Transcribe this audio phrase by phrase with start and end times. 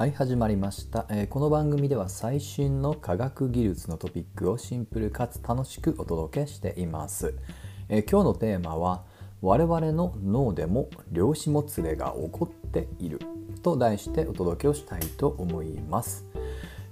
[0.00, 7.34] はい始まりました、えー、この番組では最新の科学技術のトピックをシンプルかつ楽しくお届けしています、
[7.90, 9.04] えー、今日のテーマは
[9.42, 13.20] 我々の脳でも量子もつれが起こっている
[13.62, 16.24] と題してお届けをしたいと思います。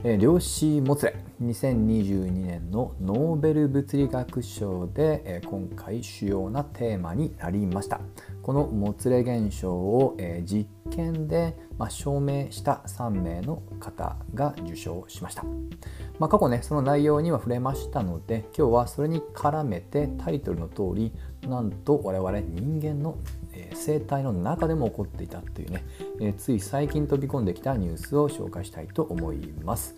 [0.04, 1.16] え量子もつれ。
[1.42, 8.00] 2022年のノーベル物理学賞で、え今回主要なテーマになりました。
[8.42, 15.44] このもつれ現象を、え実験で、ま証明した3名の方が受賞しました、
[16.18, 21.12] まあ、過去ねその内容には触れましたので今日はそれに絡めてタイトルの通り
[21.48, 23.16] なんと我々人間の
[23.74, 25.84] 生態の中でも起こっていたというね、
[26.20, 29.94] えつい最近飛び込んできたニュースを紹介したいと思います。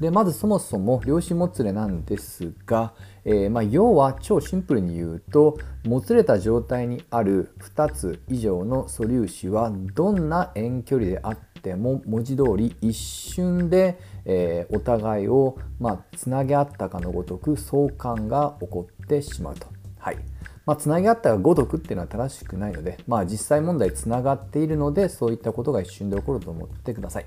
[0.00, 19.66] でまずそもそも量子もつれなんですが、えー、まあ、要は超シンプルに言うともつれた状態にある2つ以上の素粒子はどんな遠距離であっても文字通り一瞬で、え、お互いを、まあ、つなげ合ったかのごとく相関が起こってしまうと。
[19.98, 20.33] はい
[20.66, 27.26] まあ、つなぎ合ったがごとくっていうのは正しくないので、まあ、実際問題つながっているのでそういったことが一瞬で起こると思ってください。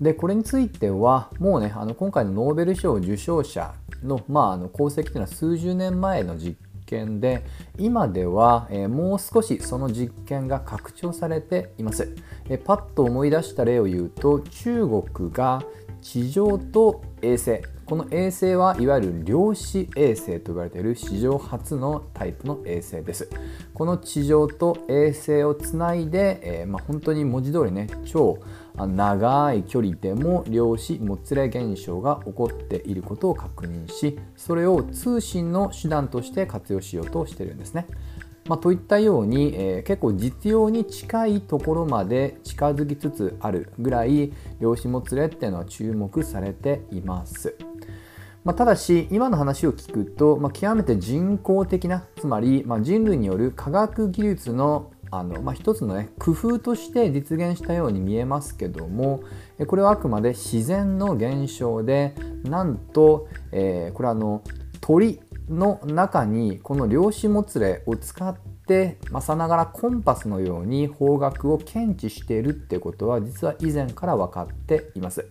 [0.00, 3.74] でこれについてはもうねあの今回のノーベル賞受賞者
[4.04, 7.44] の,、まあ、あの功績というのは数十年前の実験で
[7.78, 12.14] 今では、えー、もう少しその実験が拡張されています、
[12.48, 15.62] えー、パッと思い出した例を言うと中国が
[16.08, 23.28] 地上と衛星この衛星はいわゆる量子衛星と呼ばれている史上初のタイプの衛星です
[23.74, 28.38] この地上と衛星をつないで、えー、まあ、本当に文字通りね超
[28.74, 37.86] 長い距離でも量子もつれ現象が起こっていることを確認しそれを通信の手段として活用しようとしてるんですね。
[38.48, 47.54] まあ、といったように、えー、結構実用に近いところまで近づきつつあるぐらい量子もつれっていうのは注目されています。
[48.44, 59.22] まあ、ただし今の話を聞くと、まあ、極めて人工的なつまり、ま、人類による科学技術のあの、まあ、一つの、ね、工夫として実現したように見えますけども
[59.66, 64.42] これはあくまで自然の現象でなんと、えー、これはあの
[64.80, 68.36] 鳥の中にこの量子もつれを使っ
[68.66, 75.26] てまさながらコンパスのように方角を検知しているってことは実は以前から分かっています。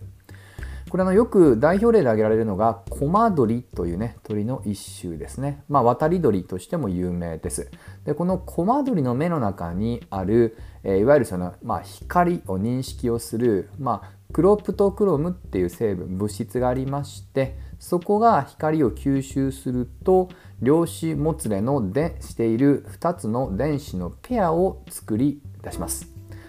[0.88, 5.62] これのよく代表例で挙げられるのがコマドリというね鳥の一種ですね。
[5.68, 7.70] まあ渡り鳥としても有名です。
[8.04, 20.28] でこのコマドリの目の中にある、えー、いわゆるその、まあ、光を認識をする、まあ、クロプトクロムっていう成分物質がありましてそこが光を吸収すると
[20.60, 26.08] 量子もつれのでしている2つの電子のペアを作り出します。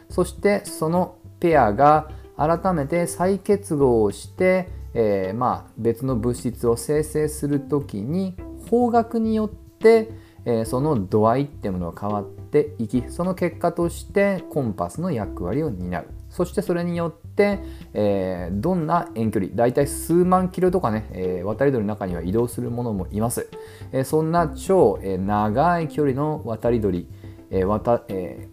[0.09, 8.35] そしてそのペアが改めて再結合をして、えー、まあ、別の物質を生成する時に
[8.69, 10.09] 方角によって、
[10.45, 17.59] えー、その度合いっていうものが変わっていきその結果としてコンパスの役割を担うそしてそれによって、
[17.93, 23.49] えー、どんな遠距離大体数万キロとかね、え渡り鳥の中には移動するものもいます、
[23.91, 27.07] えそんな超、え長い距離の渡り鳥、
[27.49, 28.47] え渡え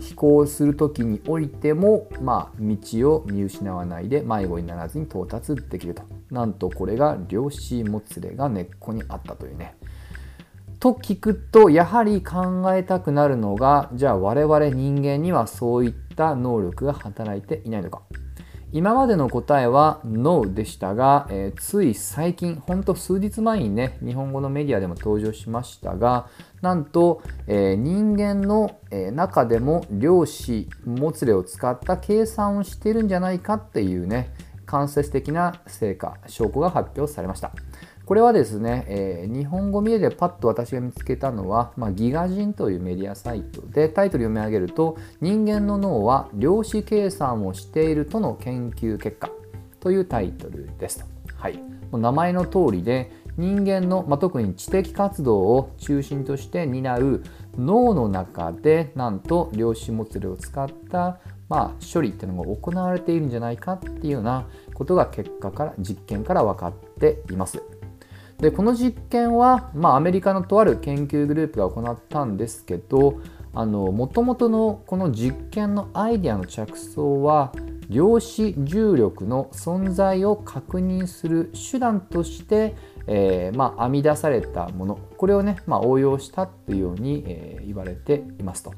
[0.00, 2.76] 飛行する時においても、まあ、道
[3.14, 6.02] を見失わないで迷子にならずに到達できると。
[6.30, 9.74] なんとこれが量子もつれが根っこにあったというね。
[10.78, 18.02] と聞くとやはり考えたくなるのがじゃあ我々人間にはそういったた能力が働いていないのか
[18.72, 26.28] 今までの答えは No でしたが、えー、つい最近、ほんと数日前にね、日本語のメディアでも登場しましたが、
[26.62, 34.34] なんと、えー、人間の、え、中でも量子もつれを使った計算をしてるんじゃないかっていうね、
[34.66, 37.52] 間接的な成果、証拠が発表されました。
[38.06, 49.28] これはですね、えー、日本語見えでパッと私が見つけたのは、まあ、ギガ人というメディアサイトでタイトル読み上げると人間の脳は量子計算をしているとの研究結果
[49.80, 51.06] というタイトルですと。
[51.34, 51.60] はい、
[51.90, 57.24] 名前の通りで人間の、まあ、特に知的活動を中心として担う
[57.58, 61.18] 脳の中でなんと量子もつれを使った
[61.48, 67.62] まあ、処理っていうのが行われているんじゃないかっていうようなことが結果から実験から分かっています。
[68.38, 73.20] でこの実験は、まあ、アメリカのとある研究グループが行ったんですけど
[73.54, 77.52] もともとのこの実験のアイデアの着想は
[77.88, 82.74] 量子重力の存在を確認する手段として、
[83.06, 88.74] えー、まあ、編み出されたものこれをね、まあ、応用したというように、えー、言われていますと。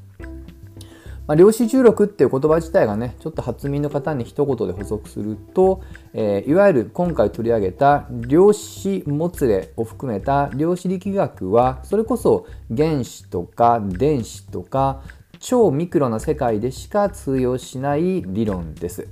[1.29, 15.03] まあ、量子重力っていう言葉自体がねちょっと発明の方に一言で補足すると、えー、いわゆる今回取り上げた量子もつれを含めた量子力学はそれこそ原子とか電子とか
[15.39, 19.07] 超ミクロな世界でしか通用しない理論です。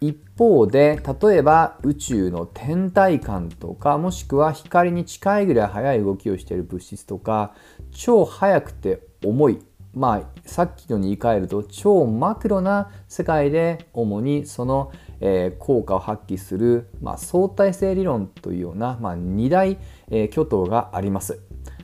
[0.00, 7.54] 一方で例えば宇宙の天体観とかもしくは光に近いぐらい速い動きをしている物質とか
[7.92, 9.58] 超速くて重い
[9.96, 19.78] まあ、さっきのに言い換えると超マクロな世界で主にその、えー、効果を発揮する、まあ、相対性理論というような、まあ、2大、
[20.10, 21.40] えー、巨頭があります。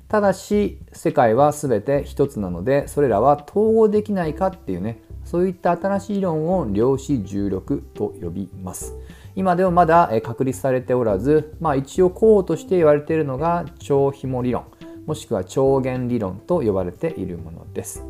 [0.09, 8.95] ただし世界は全て一つなのでそれらは統合できないかっていうねそういった新しい理論を量子重力と呼びます。
[9.35, 14.65] 今ではまだ確立されておらず、まあ、一応候補として言われているのが超紐理論。
[15.07, 18.05] もしくは超弦理論と呼ばれているものです。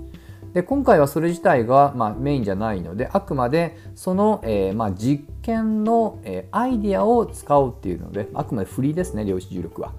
[0.52, 9.92] で今回はそれ自体が、まあ、メインじゃないのであくまでその、えー、まあ、実験の、えー、アイディアを使おうっていうのであくまでフリーですね量子重力は。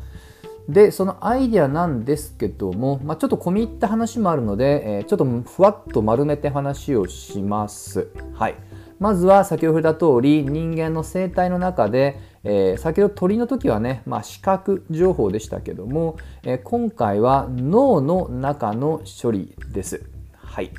[0.69, 8.07] でそのアイデアなんですけども、まあ、ちょっと込み入った話もあるので、えー、ちょっとふわっと丸めて話をします。
[8.33, 8.55] はい、
[9.03, 20.05] まずは先ほど触れた通り人間の生態の中で、えー、先ほど鳥の時はね、まあ、視覚情報でしたけども、えー、今回は脳の中の処理です。
[20.37, 20.71] はい。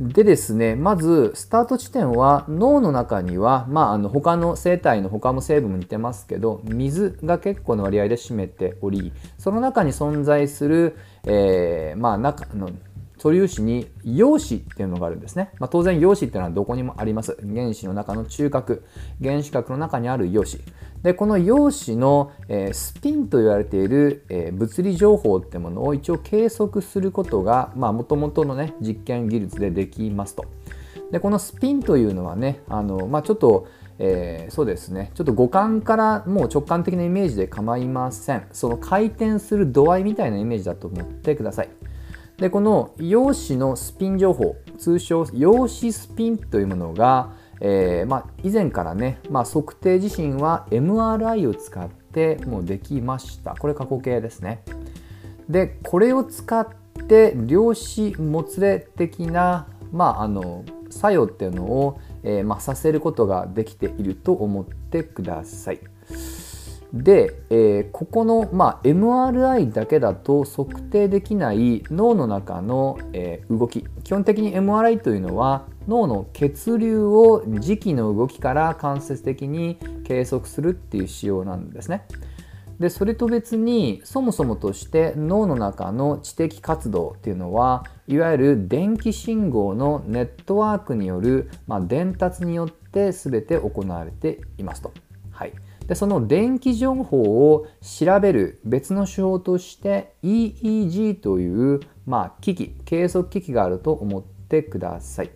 [0.00, 12.70] でですね、まずスタート地点は脳の中には、まあ、あの他の生体の他の成分も似てますけど水が結構の割合で占めておりその中に存在する、えー、まあ、中の
[13.18, 15.50] 素粒子に陽子っていうのがあるんですね。
[15.58, 17.36] まあ、当然陽子っていうのはどこにもあります。
[17.42, 18.84] 原子の中の中核、
[19.22, 20.60] 原子核の中にある陽子。
[21.02, 30.44] で、この陽子の、えー、スピンと言われている、えー、物理情報ってものを一応計測することが、まあ、元々のね、実験技術でできますと。
[31.10, 33.66] で、このスピンというのはね、あの、まあ、ちょっと、
[33.98, 41.68] えー、そうですねちょっと五感からもう直感的なイメージで構いませんその回転する度合いみたいなイメージだと思ってください
[42.38, 54.62] でこの陽子のスピン情報通称陽子スピンというものが、えー、まあ、以前からね、まあ、測定自身は MRI を使ってもうできましたこれ過去形ですね
[55.48, 56.68] でこれを使っ
[57.08, 65.80] て量子もつれ的な、まあ、あの作用っていうのを、えー、まあ、させることができていると思ってください。
[66.92, 82.06] で、えー、ここの、まあ、MRI だけだと測定できない脳の中の、えー、動き基本的に MRI というのは脳の血流を磁気の動きから間接的に計測するっていう仕様なんですね。
[82.78, 94.92] でそれと別にそもそもとして脳の中の知的活動っていうのはいわゆる電気信号のネットワークによる、まあ、伝達によって全て行われていますと。
[95.32, 95.52] はい
[95.88, 105.30] でその電気情報を調べる別の手法として EEG という、まあ、機器計測機器があると思ってください。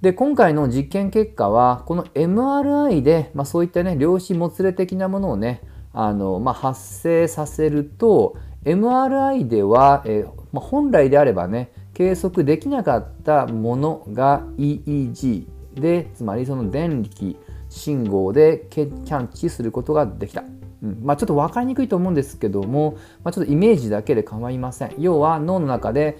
[0.00, 5.62] で今回の実験結果はこの MRI で、まあ、そういったね量子もつれ的なものをね
[5.92, 17.36] あの、まあ、発生させると MRI では、えーまあ、本来であればね計測できなかったものが EEG でつまりその電気
[17.78, 20.44] 信号でキャッチすることができた。
[20.82, 24.94] うんまあ、ちょっと分かりにくいと思うんですけども、まあ、ちょっとイメージだけで構いません。
[24.98, 26.18] 要は脳の中で、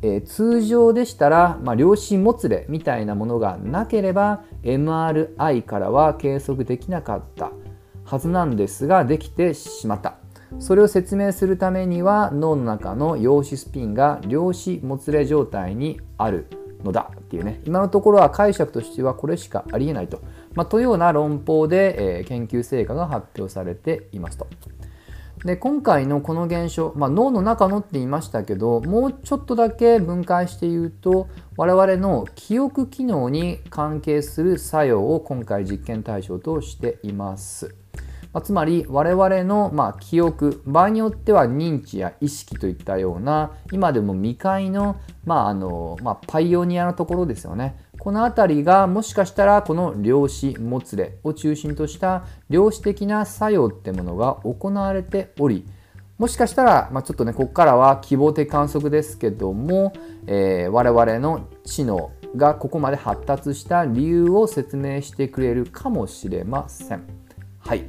[0.00, 7.50] えー、通常でしたら、まあ、量子もつれみたいなものがなければ MRI からは計測できなかった
[8.04, 10.18] はずなんですができてしまった。
[10.58, 16.46] それを説明するためには脳の中の陽子スピンが量子もつれ状態にある
[16.82, 20.22] のだっていうね今のところは解釈としてはこれしかありえないと
[20.58, 24.48] まあ、というような論法で、えー、研究成果が発表されていますと。
[25.44, 37.76] で今回のこの現象、まあ、脳の中のって言いましたけどもうちょっとだけ分解して言うと我々の記憶機能に関係する作用を今回実験対象としています。
[38.32, 47.76] まあ、つまり我々のま記憶場合によっては認知や意識といったような今でも未開の,、まああのまあ、パイオニアのところですよね
[48.08, 55.66] この辺りがもしかしたらこの量子もつれを中心とした量子的な作用ってものが行われており
[56.16, 59.92] もしかしたら、まあ、ちょっとねここからは希望的観測ですけども、
[60.26, 67.27] えー、我々の知能がここまで発達した理由を説明してくれるかもしれません。
[67.68, 67.84] はい。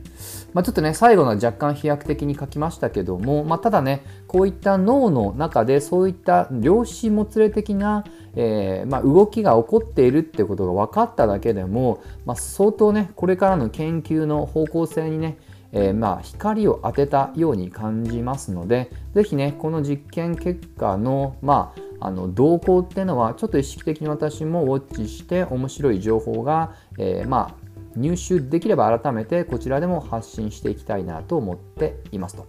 [0.52, 8.04] まあ、ちょっとね最後の若干飛躍的に書きましたけども、まあ、ただねこういった脳の中でそういった量子もつれ的な、
[8.36, 15.38] えー、まあ、動きが起こっているってことが分かっただけでも、ま相当ねこれからの研究の方向性にね
[15.72, 27.56] えー、まあ光を当てたように感じますので是非ねこの実験結果のまああの動向っていうのはちょっと意識的に私もウォッチして面白い情報が、えー、まあ
[27.96, 32.48] 入手できれば改めてこちらでも発信していきたいなと思っていますと。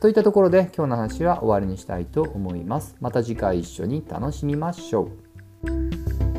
[0.00, 2.96] といったところで今日の話は終わりにしたいと思います。
[3.00, 5.10] また次回一緒に楽しみましょ
[5.64, 6.29] う。